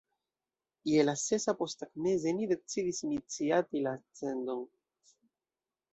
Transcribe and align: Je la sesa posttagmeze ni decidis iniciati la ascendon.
Je 0.91 1.03
la 1.09 1.13
sesa 1.23 1.55
posttagmeze 1.59 2.33
ni 2.39 2.49
decidis 2.53 3.03
iniciati 3.09 3.85
la 3.89 3.95
ascendon. 4.01 4.69